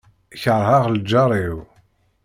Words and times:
Kerheɣ 0.41 0.83
lǧar-iw. 0.95 1.57